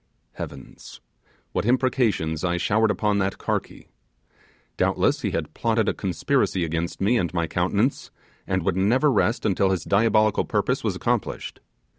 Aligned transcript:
Heavens! 0.31 0.99
what 1.51 1.63
imprecations 1.63 2.43
I 2.43 2.57
showered 2.57 2.89
upon 2.89 3.19
that 3.19 3.37
Karky. 3.37 3.89
Doubtless 4.75 5.21
he 5.21 5.29
had 5.29 5.53
plotted 5.53 5.87
a 5.87 5.93
conspiracy 5.93 6.65
against 6.65 7.01
me 7.01 7.17
and 7.19 7.31
my 7.35 7.45
countenance, 7.45 8.09
and 8.47 8.63
would 8.63 8.75
never 8.75 9.11
rest 9.11 9.45
until 9.45 9.69
his 9.69 9.83
diabolical 9.83 10.43
purpose 10.43 10.83
was 10.83 10.95
accomplished. 10.95 11.59